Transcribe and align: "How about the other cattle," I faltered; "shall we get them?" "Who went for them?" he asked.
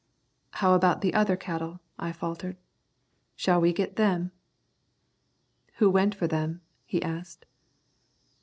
"How 0.53 0.73
about 0.73 1.01
the 1.01 1.13
other 1.13 1.35
cattle," 1.35 1.79
I 1.99 2.11
faltered; 2.11 2.57
"shall 3.35 3.61
we 3.61 3.71
get 3.71 3.97
them?" 3.97 4.31
"Who 5.75 5.91
went 5.91 6.15
for 6.15 6.25
them?" 6.25 6.61
he 6.87 7.03
asked. 7.03 7.45